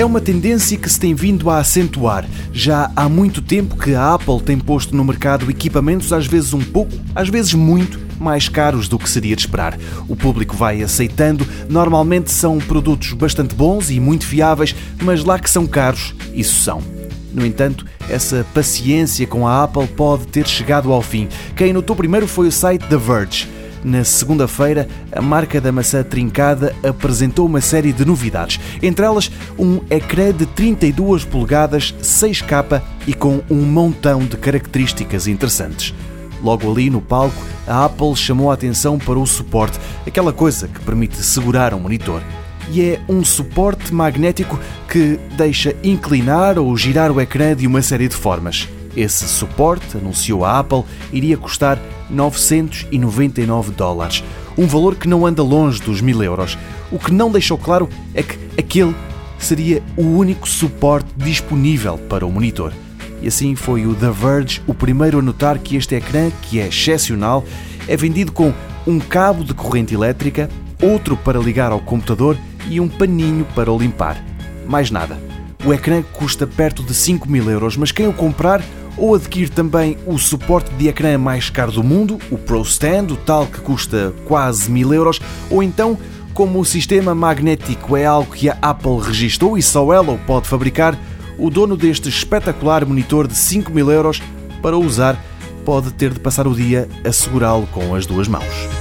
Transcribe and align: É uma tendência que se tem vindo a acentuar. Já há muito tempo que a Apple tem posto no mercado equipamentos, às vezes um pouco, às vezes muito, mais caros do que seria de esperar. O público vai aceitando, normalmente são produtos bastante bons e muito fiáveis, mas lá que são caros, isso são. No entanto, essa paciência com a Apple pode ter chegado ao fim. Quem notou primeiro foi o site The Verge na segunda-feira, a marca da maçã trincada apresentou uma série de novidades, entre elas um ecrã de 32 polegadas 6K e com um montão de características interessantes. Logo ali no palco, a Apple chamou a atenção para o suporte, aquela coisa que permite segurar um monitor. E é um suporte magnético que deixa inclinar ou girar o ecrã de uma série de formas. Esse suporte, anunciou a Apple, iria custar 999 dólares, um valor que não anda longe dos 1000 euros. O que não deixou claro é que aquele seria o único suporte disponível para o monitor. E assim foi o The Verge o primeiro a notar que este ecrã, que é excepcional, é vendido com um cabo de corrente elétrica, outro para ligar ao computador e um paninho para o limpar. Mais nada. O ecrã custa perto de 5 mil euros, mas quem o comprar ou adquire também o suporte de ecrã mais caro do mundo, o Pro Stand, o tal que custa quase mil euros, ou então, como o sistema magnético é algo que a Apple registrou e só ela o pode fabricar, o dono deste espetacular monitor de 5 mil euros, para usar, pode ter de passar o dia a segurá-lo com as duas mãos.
É 0.00 0.04
uma 0.04 0.18
tendência 0.18 0.78
que 0.78 0.88
se 0.88 0.98
tem 0.98 1.12
vindo 1.14 1.50
a 1.50 1.58
acentuar. 1.58 2.26
Já 2.54 2.90
há 2.96 3.06
muito 3.06 3.42
tempo 3.42 3.76
que 3.76 3.94
a 3.94 4.14
Apple 4.14 4.40
tem 4.40 4.58
posto 4.58 4.96
no 4.96 5.04
mercado 5.04 5.50
equipamentos, 5.50 6.10
às 6.10 6.26
vezes 6.26 6.54
um 6.54 6.62
pouco, 6.62 6.90
às 7.14 7.28
vezes 7.28 7.52
muito, 7.52 8.00
mais 8.18 8.48
caros 8.48 8.88
do 8.88 8.98
que 8.98 9.10
seria 9.10 9.36
de 9.36 9.42
esperar. 9.42 9.78
O 10.08 10.16
público 10.16 10.56
vai 10.56 10.82
aceitando, 10.82 11.46
normalmente 11.68 12.30
são 12.30 12.56
produtos 12.56 13.12
bastante 13.12 13.54
bons 13.54 13.90
e 13.90 14.00
muito 14.00 14.24
fiáveis, 14.24 14.74
mas 15.02 15.22
lá 15.22 15.38
que 15.38 15.50
são 15.50 15.66
caros, 15.66 16.14
isso 16.32 16.62
são. 16.62 16.82
No 17.34 17.44
entanto, 17.44 17.84
essa 18.08 18.46
paciência 18.54 19.26
com 19.26 19.46
a 19.46 19.64
Apple 19.64 19.86
pode 19.86 20.28
ter 20.28 20.48
chegado 20.48 20.90
ao 20.94 21.02
fim. 21.02 21.28
Quem 21.54 21.74
notou 21.74 21.94
primeiro 21.94 22.26
foi 22.26 22.48
o 22.48 22.52
site 22.52 22.86
The 22.86 22.96
Verge 22.96 23.59
na 23.82 24.04
segunda-feira, 24.04 24.88
a 25.12 25.22
marca 25.22 25.60
da 25.60 25.72
maçã 25.72 26.02
trincada 26.02 26.74
apresentou 26.82 27.46
uma 27.46 27.60
série 27.60 27.92
de 27.92 28.04
novidades, 28.04 28.60
entre 28.82 29.04
elas 29.04 29.30
um 29.58 29.80
ecrã 29.90 30.32
de 30.32 30.46
32 30.46 31.24
polegadas 31.24 31.94
6K 32.02 32.82
e 33.06 33.14
com 33.14 33.40
um 33.50 33.62
montão 33.62 34.20
de 34.20 34.36
características 34.36 35.26
interessantes. 35.26 35.94
Logo 36.42 36.70
ali 36.70 36.90
no 36.90 37.00
palco, 37.00 37.36
a 37.66 37.84
Apple 37.84 38.16
chamou 38.16 38.50
a 38.50 38.54
atenção 38.54 38.98
para 38.98 39.18
o 39.18 39.26
suporte, 39.26 39.78
aquela 40.06 40.32
coisa 40.32 40.68
que 40.68 40.80
permite 40.80 41.16
segurar 41.22 41.74
um 41.74 41.80
monitor. 41.80 42.22
E 42.70 42.82
é 42.82 43.00
um 43.08 43.24
suporte 43.24 43.92
magnético 43.92 44.58
que 44.88 45.18
deixa 45.36 45.74
inclinar 45.82 46.58
ou 46.58 46.76
girar 46.76 47.10
o 47.10 47.20
ecrã 47.20 47.54
de 47.54 47.66
uma 47.66 47.82
série 47.82 48.08
de 48.08 48.14
formas. 48.14 48.68
Esse 48.96 49.28
suporte, 49.28 49.96
anunciou 49.96 50.44
a 50.44 50.58
Apple, 50.58 50.84
iria 51.12 51.36
custar 51.36 51.78
999 52.08 53.72
dólares, 53.72 54.24
um 54.58 54.66
valor 54.66 54.96
que 54.96 55.08
não 55.08 55.24
anda 55.24 55.42
longe 55.42 55.80
dos 55.80 56.00
1000 56.00 56.22
euros. 56.24 56.58
O 56.90 56.98
que 56.98 57.12
não 57.12 57.30
deixou 57.30 57.56
claro 57.56 57.88
é 58.14 58.22
que 58.22 58.38
aquele 58.58 58.94
seria 59.38 59.82
o 59.96 60.02
único 60.02 60.48
suporte 60.48 61.08
disponível 61.16 61.96
para 61.96 62.26
o 62.26 62.30
monitor. 62.30 62.72
E 63.22 63.28
assim 63.28 63.54
foi 63.54 63.86
o 63.86 63.94
The 63.94 64.10
Verge 64.10 64.62
o 64.66 64.74
primeiro 64.74 65.18
a 65.18 65.22
notar 65.22 65.58
que 65.58 65.76
este 65.76 65.94
ecrã, 65.94 66.30
que 66.42 66.58
é 66.58 66.66
excepcional, 66.66 67.44
é 67.86 67.96
vendido 67.96 68.32
com 68.32 68.52
um 68.86 68.98
cabo 68.98 69.44
de 69.44 69.54
corrente 69.54 69.94
elétrica, 69.94 70.48
outro 70.82 71.16
para 71.16 71.38
ligar 71.38 71.70
ao 71.70 71.80
computador 71.80 72.36
e 72.68 72.80
um 72.80 72.88
paninho 72.88 73.46
para 73.54 73.70
o 73.70 73.78
limpar. 73.78 74.22
Mais 74.66 74.90
nada. 74.90 75.18
O 75.64 75.74
ecrã 75.74 76.02
custa 76.02 76.46
perto 76.46 76.82
de 76.82 76.94
5 76.94 77.28
mil 77.28 77.50
euros, 77.50 77.76
mas 77.76 77.92
quem 77.92 78.08
o 78.08 78.12
comprar 78.12 78.62
ou 78.96 79.14
adquire 79.14 79.50
também 79.50 79.96
o 80.06 80.18
suporte 80.18 80.70
de 80.74 80.88
ecrã 80.88 81.16
mais 81.18 81.50
caro 81.50 81.72
do 81.72 81.82
mundo, 81.82 82.18
o 82.30 82.38
Pro 82.38 82.62
Stand, 82.62 83.06
o 83.10 83.16
tal 83.16 83.46
que 83.46 83.60
custa 83.60 84.12
quase 84.26 84.70
mil 84.70 84.92
euros, 84.92 85.20
ou 85.50 85.62
então, 85.62 85.98
como 86.34 86.60
o 86.60 86.64
sistema 86.64 87.14
magnético 87.14 87.96
é 87.96 88.04
algo 88.04 88.32
que 88.32 88.48
a 88.48 88.56
Apple 88.60 89.00
registrou 89.00 89.58
e 89.58 89.62
só 89.62 89.92
ela 89.92 90.12
o 90.12 90.18
pode 90.18 90.48
fabricar, 90.48 90.98
o 91.38 91.50
dono 91.50 91.76
deste 91.76 92.08
espetacular 92.08 92.84
monitor 92.84 93.26
de 93.26 93.34
5 93.34 93.72
mil 93.72 93.90
euros, 93.90 94.22
para 94.62 94.76
usar, 94.76 95.22
pode 95.64 95.92
ter 95.92 96.12
de 96.12 96.20
passar 96.20 96.46
o 96.46 96.54
dia 96.54 96.88
a 97.04 97.12
segurá-lo 97.12 97.66
com 97.68 97.94
as 97.94 98.06
duas 98.06 98.28
mãos. 98.28 98.79